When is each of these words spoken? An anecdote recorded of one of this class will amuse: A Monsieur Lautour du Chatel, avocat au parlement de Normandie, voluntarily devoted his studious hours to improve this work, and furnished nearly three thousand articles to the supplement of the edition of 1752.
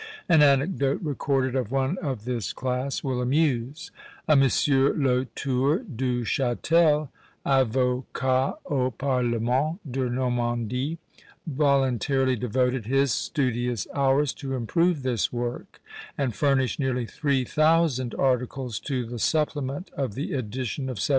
An 0.27 0.41
anecdote 0.41 0.99
recorded 1.03 1.55
of 1.55 1.69
one 1.71 1.99
of 1.99 2.25
this 2.25 2.53
class 2.53 3.03
will 3.03 3.21
amuse: 3.21 3.91
A 4.27 4.35
Monsieur 4.35 4.93
Lautour 4.95 5.85
du 5.95 6.25
Chatel, 6.25 7.11
avocat 7.45 8.57
au 8.65 8.89
parlement 8.89 9.79
de 9.87 10.09
Normandie, 10.09 10.97
voluntarily 11.45 12.35
devoted 12.35 12.87
his 12.87 13.11
studious 13.11 13.85
hours 13.93 14.33
to 14.33 14.55
improve 14.55 15.03
this 15.03 15.31
work, 15.31 15.79
and 16.17 16.33
furnished 16.33 16.79
nearly 16.79 17.05
three 17.05 17.43
thousand 17.45 18.15
articles 18.15 18.79
to 18.79 19.05
the 19.05 19.19
supplement 19.19 19.91
of 19.93 20.15
the 20.15 20.33
edition 20.33 20.85
of 20.85 20.97
1752. 20.97 21.09